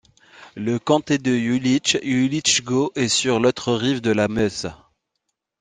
Le 0.55 0.79
comté 0.79 1.19
de 1.19 1.31
Jüllich, 1.37 1.99
Jülichgau 2.01 2.91
est 2.95 3.07
sur 3.07 3.39
l'autre 3.39 3.71
rive 3.75 4.01
de 4.01 4.09
la 4.09 4.27
Meuse. 4.27 4.69